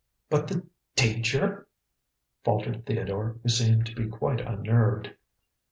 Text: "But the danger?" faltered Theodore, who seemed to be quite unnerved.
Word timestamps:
"But 0.31 0.47
the 0.47 0.65
danger?" 0.95 1.67
faltered 2.43 2.87
Theodore, 2.87 3.37
who 3.43 3.49
seemed 3.49 3.85
to 3.85 3.93
be 3.95 4.07
quite 4.09 4.41
unnerved. 4.41 5.11